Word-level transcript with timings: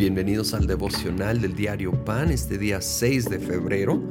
Bienvenidos 0.00 0.54
al 0.54 0.66
devocional 0.66 1.42
del 1.42 1.54
diario 1.54 1.92
Pan, 2.06 2.30
este 2.30 2.56
día 2.56 2.80
6 2.80 3.26
de 3.26 3.38
febrero. 3.38 4.02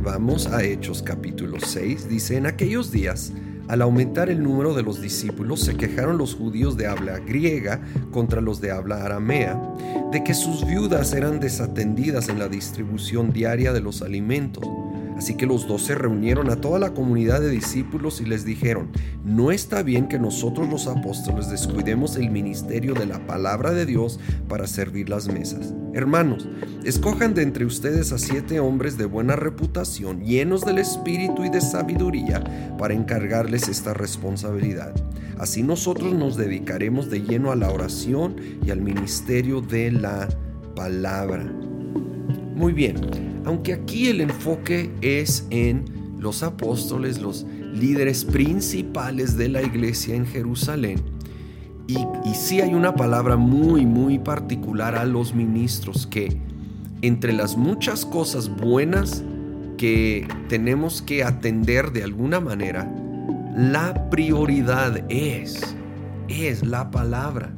Vamos 0.00 0.46
a 0.46 0.64
Hechos 0.64 1.02
capítulo 1.02 1.58
6. 1.60 2.08
Dice, 2.08 2.38
en 2.38 2.46
aquellos 2.46 2.90
días, 2.90 3.34
al 3.68 3.82
aumentar 3.82 4.30
el 4.30 4.42
número 4.42 4.72
de 4.72 4.82
los 4.82 4.98
discípulos, 5.02 5.60
se 5.60 5.76
quejaron 5.76 6.16
los 6.16 6.34
judíos 6.34 6.78
de 6.78 6.86
habla 6.86 7.18
griega 7.18 7.82
contra 8.12 8.40
los 8.40 8.62
de 8.62 8.70
habla 8.70 9.04
aramea, 9.04 9.60
de 10.10 10.24
que 10.24 10.32
sus 10.32 10.66
viudas 10.66 11.12
eran 11.12 11.38
desatendidas 11.38 12.30
en 12.30 12.38
la 12.38 12.48
distribución 12.48 13.30
diaria 13.30 13.74
de 13.74 13.82
los 13.82 14.00
alimentos. 14.00 14.64
Así 15.16 15.34
que 15.34 15.46
los 15.46 15.66
dos 15.66 15.82
se 15.82 15.94
reunieron 15.94 16.50
a 16.50 16.56
toda 16.56 16.78
la 16.78 16.92
comunidad 16.92 17.40
de 17.40 17.50
discípulos 17.50 18.20
y 18.20 18.26
les 18.26 18.44
dijeron, 18.44 18.90
no 19.24 19.50
está 19.50 19.82
bien 19.82 20.08
que 20.08 20.18
nosotros 20.18 20.68
los 20.68 20.86
apóstoles 20.86 21.48
descuidemos 21.50 22.16
el 22.16 22.30
ministerio 22.30 22.92
de 22.94 23.06
la 23.06 23.26
palabra 23.26 23.72
de 23.72 23.86
Dios 23.86 24.20
para 24.48 24.66
servir 24.66 25.08
las 25.08 25.28
mesas. 25.28 25.72
Hermanos, 25.94 26.46
escojan 26.84 27.32
de 27.32 27.42
entre 27.42 27.64
ustedes 27.64 28.12
a 28.12 28.18
siete 28.18 28.60
hombres 28.60 28.98
de 28.98 29.06
buena 29.06 29.36
reputación, 29.36 30.20
llenos 30.22 30.60
del 30.60 30.78
espíritu 30.78 31.44
y 31.44 31.48
de 31.48 31.62
sabiduría, 31.62 32.76
para 32.76 32.92
encargarles 32.92 33.68
esta 33.68 33.94
responsabilidad. 33.94 34.94
Así 35.38 35.62
nosotros 35.62 36.12
nos 36.12 36.36
dedicaremos 36.36 37.08
de 37.08 37.22
lleno 37.22 37.52
a 37.52 37.56
la 37.56 37.70
oración 37.70 38.36
y 38.64 38.70
al 38.70 38.82
ministerio 38.82 39.62
de 39.62 39.92
la 39.92 40.28
palabra. 40.74 41.50
Muy 42.56 42.72
bien, 42.72 42.96
aunque 43.44 43.74
aquí 43.74 44.08
el 44.08 44.22
enfoque 44.22 44.90
es 45.02 45.46
en 45.50 45.84
los 46.18 46.42
apóstoles, 46.42 47.20
los 47.20 47.44
líderes 47.74 48.24
principales 48.24 49.36
de 49.36 49.50
la 49.50 49.62
iglesia 49.62 50.14
en 50.14 50.24
Jerusalén. 50.24 51.02
Y, 51.86 51.98
y 52.24 52.34
sí 52.34 52.62
hay 52.62 52.72
una 52.72 52.94
palabra 52.94 53.36
muy, 53.36 53.84
muy 53.84 54.18
particular 54.18 54.94
a 54.96 55.04
los 55.04 55.34
ministros 55.34 56.06
que 56.06 56.40
entre 57.02 57.34
las 57.34 57.58
muchas 57.58 58.06
cosas 58.06 58.48
buenas 58.48 59.22
que 59.76 60.26
tenemos 60.48 61.02
que 61.02 61.24
atender 61.24 61.92
de 61.92 62.04
alguna 62.04 62.40
manera, 62.40 62.90
la 63.54 64.08
prioridad 64.08 65.04
es, 65.10 65.76
es 66.28 66.66
la 66.66 66.90
palabra. 66.90 67.52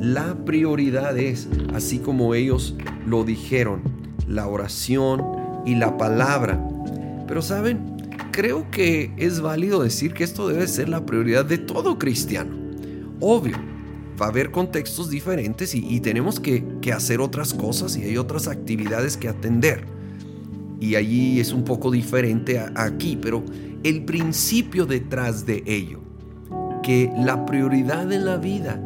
La 0.00 0.36
prioridad 0.44 1.18
es, 1.18 1.48
así 1.74 1.98
como 1.98 2.34
ellos 2.34 2.76
lo 3.06 3.24
dijeron, 3.24 3.95
la 4.26 4.48
oración 4.48 5.22
y 5.64 5.74
la 5.74 5.96
palabra. 5.96 6.60
Pero 7.26 7.42
saben, 7.42 7.96
creo 8.32 8.70
que 8.70 9.12
es 9.16 9.40
válido 9.40 9.82
decir 9.82 10.14
que 10.14 10.24
esto 10.24 10.48
debe 10.48 10.66
ser 10.68 10.88
la 10.88 11.04
prioridad 11.04 11.44
de 11.44 11.58
todo 11.58 11.98
cristiano. 11.98 12.54
Obvio, 13.20 13.56
va 14.20 14.26
a 14.26 14.28
haber 14.28 14.50
contextos 14.50 15.10
diferentes 15.10 15.74
y, 15.74 16.00
tenemos 16.00 16.40
que, 16.40 16.64
hacer 16.94 17.20
otras 17.20 17.52
cosas 17.54 17.96
y 17.96 18.02
hay 18.02 18.16
otras 18.16 18.48
actividades 18.48 19.16
que 19.16 19.28
atender. 19.28 19.84
Y 20.80 20.94
allí 20.94 21.40
es 21.40 21.52
un 21.52 21.64
poco 21.64 21.90
diferente 21.90 22.62
aquí, 22.74 23.18
pero 23.20 23.44
el 23.82 24.04
principio 24.04 24.86
detrás 24.86 25.46
de 25.46 25.62
ello, 25.66 26.00
que 26.82 27.10
la 27.16 27.46
prioridad 27.46 28.12
en 28.12 28.24
la 28.24 28.36
vida 28.36 28.80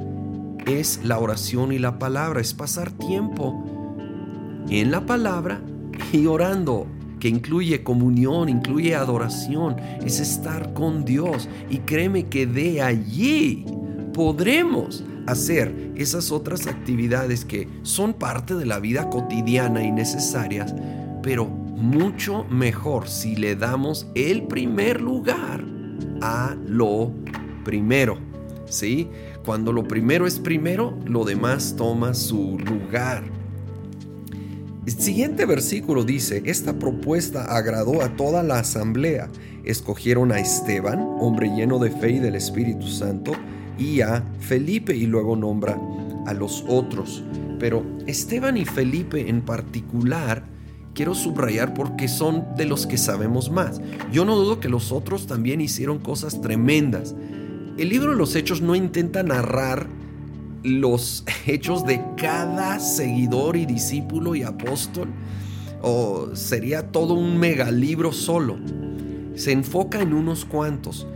es 0.67 1.01
la 1.05 1.19
oración 1.19 1.73
y 1.73 1.79
la 1.79 1.99
palabra, 1.99 2.41
es 2.41 2.55
pasar 2.55 2.93
tiempo 2.93 3.80
en 4.71 4.91
la 4.91 5.05
palabra 5.05 5.61
y 6.13 6.27
orando, 6.27 6.87
que 7.19 7.29
incluye 7.29 7.83
comunión, 7.83 8.49
incluye 8.49 8.95
adoración, 8.95 9.77
es 10.05 10.21
estar 10.21 10.73
con 10.73 11.05
Dios. 11.05 11.49
Y 11.69 11.79
créeme 11.79 12.29
que 12.29 12.47
de 12.47 12.81
allí 12.81 13.67
podremos 14.15 15.05
hacer 15.27 15.93
esas 15.97 16.33
otras 16.33 16.67
actividades 16.67 17.45
que 17.45 17.69
son 17.83 18.15
parte 18.15 18.55
de 18.55 18.67
la 18.67 18.81
vida 18.81 19.11
cotidiana 19.11 19.83
y 19.83 19.93
necesarias, 19.93 20.75
pero 21.23 21.47
mucho 21.47 22.45
mejor 22.45 23.09
si 23.09 23.37
le 23.37 23.57
damos 23.57 24.07
el 24.15 24.45
primer 24.45 25.01
lugar 25.01 25.65
a 26.21 26.57
lo 26.67 27.13
primero. 27.65 28.19
¿Sí? 28.67 29.09
Cuando 29.45 29.73
lo 29.73 29.83
primero 29.85 30.27
es 30.27 30.39
primero, 30.39 30.97
lo 31.05 31.25
demás 31.25 31.75
toma 31.77 32.15
su 32.15 32.59
lugar. 32.59 33.40
El 34.87 34.93
siguiente 34.93 35.45
versículo 35.45 36.05
dice, 36.05 36.43
esta 36.47 36.79
propuesta 36.79 37.45
agradó 37.45 38.01
a 38.03 38.17
toda 38.17 38.43
la 38.43 38.61
asamblea. 38.61 39.29
Escogieron 39.63 40.33
a 40.33 40.41
Esteban, 40.41 41.01
hombre 41.21 41.49
lleno 41.55 41.79
de 41.79 41.91
fe 41.91 42.13
y 42.13 42.19
del 42.19 42.35
Espíritu 42.35 42.87
Santo, 42.87 43.33
y 43.79 44.01
a 44.01 44.25
Felipe 44.41 44.97
y 44.97 45.07
luego 45.07 45.37
nombra 45.37 45.79
a 46.27 46.33
los 46.33 46.65
otros. 46.67 47.23
Pero 47.59 47.85
Esteban 48.07 48.57
y 48.57 48.65
Felipe 48.65 49.29
en 49.29 49.43
particular 49.43 50.45
quiero 50.95 51.15
subrayar 51.15 51.75
porque 51.75 52.09
son 52.09 52.47
de 52.57 52.65
los 52.65 52.87
que 52.87 52.97
sabemos 52.97 53.51
más. 53.51 53.83
Yo 54.11 54.25
no 54.25 54.35
dudo 54.35 54.61
que 54.61 54.71
los 54.71 54.93
otros 54.93 55.27
también 55.27 55.61
hicieron 55.61 55.99
cosas 55.99 56.41
tremendas. 56.41 57.15
El 57.77 57.91
libro 57.91 58.13
de 58.13 58.17
los 58.17 58.35
Hechos 58.35 58.63
no 58.63 58.75
intenta 58.75 59.23
narrar 59.23 59.89
los 60.63 61.25
hechos 61.47 61.85
de 61.85 62.03
cada 62.17 62.79
seguidor 62.81 63.57
y 63.57 63.67
discípulo 63.67 64.35
y 64.35 64.43
apóstol, 64.43 65.09
o 65.83 66.29
sería 66.35 66.93
todo 66.93 67.15
un 67.15 67.39
megalibro 67.39 68.13
solo. 68.13 68.59
Se 69.35 69.53
enfoca 69.53 70.03
en 70.03 70.13
unos 70.13 70.45
cuantos 70.45 71.07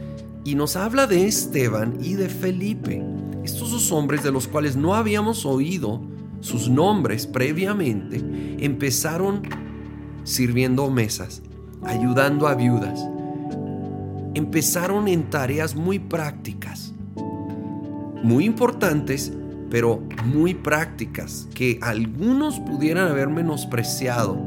y 0.44 0.54
nos 0.54 0.76
habla 0.76 1.06
de 1.06 1.26
Esteban 1.26 1.98
y 2.02 2.14
de 2.14 2.28
Felipe, 2.28 3.02
estos 3.44 3.70
dos 3.70 3.92
hombres 3.92 4.22
de 4.22 4.32
los 4.32 4.48
cuales 4.48 4.76
no 4.76 4.94
habíamos 4.94 5.44
oído 5.44 6.00
sus 6.40 6.68
nombres 6.68 7.26
previamente, 7.26 8.22
empezaron 8.58 9.42
sirviendo 10.24 10.90
mesas, 10.90 11.42
ayudando 11.82 12.46
a 12.46 12.54
viudas. 12.54 13.06
Empezaron 14.34 15.08
en 15.08 15.30
tareas 15.30 15.74
muy 15.74 15.98
prácticas 15.98 16.93
muy 18.24 18.46
importantes, 18.46 19.32
pero 19.70 20.02
muy 20.24 20.54
prácticas, 20.54 21.46
que 21.54 21.78
algunos 21.82 22.58
pudieran 22.58 23.08
haber 23.08 23.28
menospreciado. 23.28 24.38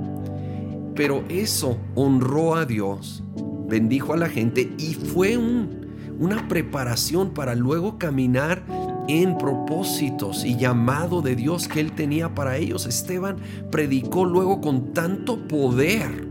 Pero 0.95 1.23
eso 1.29 1.77
honró 1.93 2.55
a 2.55 2.65
Dios, 2.65 3.23
bendijo 3.69 4.13
a 4.13 4.17
la 4.17 4.29
gente 4.29 4.73
y 4.79 4.95
fue 4.95 5.37
una 5.37 6.47
preparación 6.47 7.35
para 7.35 7.53
luego 7.53 7.99
caminar 7.99 8.63
en 9.07 9.37
propósitos 9.37 10.43
y 10.43 10.57
llamado 10.57 11.21
de 11.21 11.35
Dios 11.35 11.67
que 11.67 11.79
él 11.79 11.91
tenía 11.91 12.33
para 12.33 12.57
ellos. 12.57 12.87
Esteban 12.87 13.37
predicó 13.69 14.25
luego 14.25 14.59
con 14.59 14.91
tanto 14.91 15.47
poder 15.47 16.27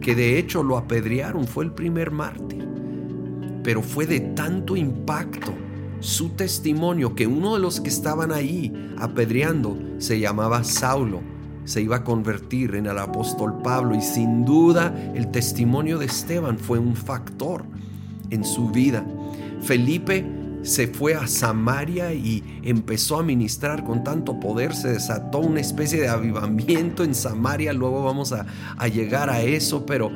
que 0.00 0.16
de 0.16 0.36
hecho 0.36 0.64
lo 0.64 0.76
apedrearon, 0.76 1.46
fue 1.46 1.62
el 1.64 1.70
primer 1.70 2.10
mártir. 2.10 2.66
Pero 3.62 3.82
fue 3.82 4.06
de 4.06 4.18
tanto 4.18 4.74
impacto 4.74 5.54
su 6.02 6.30
testimonio 6.30 7.14
que 7.14 7.26
uno 7.26 7.54
de 7.54 7.60
los 7.60 7.80
que 7.80 7.88
estaban 7.88 8.32
ahí 8.32 8.72
apedreando 8.98 9.78
se 9.98 10.18
llamaba 10.18 10.64
Saulo, 10.64 11.20
se 11.64 11.80
iba 11.80 11.96
a 11.96 12.04
convertir 12.04 12.74
en 12.74 12.86
el 12.86 12.98
apóstol 12.98 13.62
Pablo 13.62 13.94
y 13.94 14.02
sin 14.02 14.44
duda 14.44 14.94
el 15.14 15.30
testimonio 15.30 15.98
de 15.98 16.06
Esteban 16.06 16.58
fue 16.58 16.80
un 16.80 16.96
factor 16.96 17.64
en 18.30 18.44
su 18.44 18.70
vida. 18.70 19.06
Felipe 19.62 20.26
se 20.62 20.88
fue 20.88 21.14
a 21.14 21.28
Samaria 21.28 22.12
y 22.12 22.42
empezó 22.62 23.18
a 23.18 23.22
ministrar. 23.22 23.84
Con 23.84 24.02
tanto 24.02 24.40
poder, 24.40 24.74
se 24.74 24.88
desató 24.88 25.38
una 25.38 25.60
especie 25.60 26.00
de 26.00 26.08
avivamiento 26.08 27.04
en 27.04 27.14
Samaria, 27.14 27.72
luego 27.72 28.02
vamos 28.02 28.32
a, 28.32 28.46
a 28.76 28.88
llegar 28.88 29.30
a 29.30 29.42
eso, 29.42 29.86
pero 29.86 30.10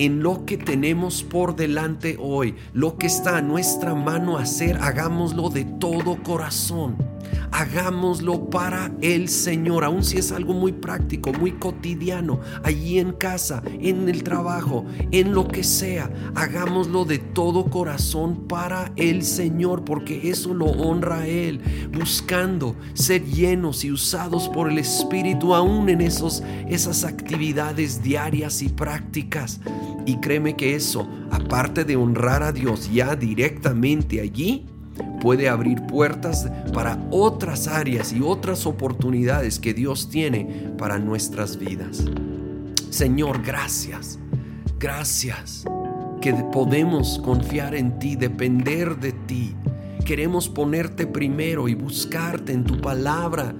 en 0.00 0.22
lo 0.22 0.46
que 0.46 0.56
tenemos 0.56 1.22
por 1.22 1.56
delante 1.56 2.16
hoy, 2.18 2.54
lo 2.72 2.96
que 2.96 3.06
está 3.06 3.36
a 3.36 3.42
nuestra 3.42 3.94
mano 3.94 4.38
hacer, 4.38 4.78
hagámoslo 4.78 5.50
de 5.50 5.66
todo 5.66 6.22
corazón. 6.22 7.09
Hagámoslo 7.52 8.48
para 8.48 8.92
el 9.00 9.28
Señor, 9.28 9.84
aun 9.84 10.04
si 10.04 10.18
es 10.18 10.32
algo 10.32 10.54
muy 10.54 10.72
práctico, 10.72 11.32
muy 11.32 11.52
cotidiano, 11.52 12.40
allí 12.62 12.98
en 12.98 13.12
casa, 13.12 13.62
en 13.80 14.08
el 14.08 14.22
trabajo, 14.22 14.86
en 15.10 15.34
lo 15.34 15.48
que 15.48 15.64
sea. 15.64 16.10
Hagámoslo 16.34 17.04
de 17.04 17.18
todo 17.18 17.64
corazón 17.66 18.46
para 18.46 18.92
el 18.96 19.24
Señor, 19.24 19.84
porque 19.84 20.30
eso 20.30 20.54
lo 20.54 20.66
honra 20.66 21.20
a 21.20 21.26
Él, 21.26 21.60
buscando 21.92 22.76
ser 22.94 23.24
llenos 23.24 23.84
y 23.84 23.90
usados 23.90 24.48
por 24.48 24.70
el 24.70 24.78
Espíritu, 24.78 25.54
aún 25.54 25.88
en 25.88 26.00
esos, 26.00 26.42
esas 26.68 27.04
actividades 27.04 28.02
diarias 28.02 28.62
y 28.62 28.68
prácticas. 28.68 29.60
Y 30.06 30.16
créeme 30.16 30.56
que 30.56 30.76
eso, 30.76 31.08
aparte 31.30 31.84
de 31.84 31.96
honrar 31.96 32.42
a 32.42 32.52
Dios 32.52 32.90
ya 32.92 33.16
directamente 33.16 34.20
allí, 34.20 34.66
puede 35.20 35.48
abrir 35.48 35.82
puertas 35.82 36.50
para 36.72 36.98
otras 37.10 37.68
áreas 37.68 38.12
y 38.12 38.20
otras 38.20 38.66
oportunidades 38.66 39.58
que 39.58 39.74
Dios 39.74 40.08
tiene 40.10 40.72
para 40.78 40.98
nuestras 40.98 41.58
vidas. 41.58 42.04
Señor, 42.90 43.42
gracias. 43.42 44.18
Gracias 44.78 45.64
que 46.20 46.32
podemos 46.52 47.18
confiar 47.18 47.74
en 47.74 47.98
ti, 47.98 48.16
depender 48.16 48.96
de 48.96 49.12
ti. 49.12 49.54
Queremos 50.04 50.48
ponerte 50.48 51.06
primero 51.06 51.68
y 51.68 51.74
buscarte 51.74 52.52
en 52.52 52.64
tu 52.64 52.80
palabra 52.80 53.54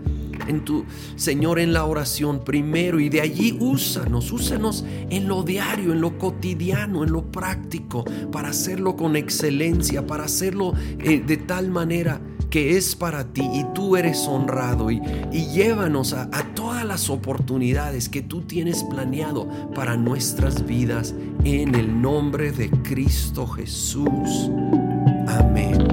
en 0.51 0.65
tu 0.65 0.85
Señor 1.17 1.59
en 1.59 1.73
la 1.73 1.85
oración 1.87 2.45
primero 2.45 3.01
y 3.01 3.09
de 3.09 3.21
allí 3.21 3.57
úsanos, 3.59 4.33
úsanos 4.33 4.85
en 5.11 5.29
lo 5.29 5.43
diario, 5.43 5.93
en 5.93 6.01
lo 6.01 6.19
cotidiano, 6.19 7.05
en 7.05 7.13
lo 7.13 7.23
práctico, 7.23 8.05
para 8.31 8.51
hacerlo 8.51 8.97
con 8.97 9.17
excelencia, 9.17 10.07
para 10.07 10.25
hacerlo 10.25 10.75
eh, 10.99 11.23
de 11.27 11.37
tal 11.39 11.71
manera 11.71 12.21
que 12.51 12.77
es 12.77 12.97
para 12.97 13.33
ti 13.33 13.49
y 13.55 13.65
tú 13.75 13.97
eres 13.97 14.27
honrado 14.27 14.91
y, 14.91 15.01
llévanos 15.31 16.13
a, 16.13 16.29
a 16.33 16.55
todas 16.55 16.85
las 16.85 17.09
oportunidades 17.09 18.09
que 18.09 18.23
tú 18.23 18.43
tienes 18.43 18.83
planeado 18.85 19.49
para 19.75 19.97
nuestras 19.97 20.67
vidas 20.67 21.15
en 21.45 21.75
el 21.75 22.03
nombre 22.03 22.51
de 22.53 22.71
Cristo 22.71 23.47
Jesús. 23.47 24.51
Amén. 25.29 25.90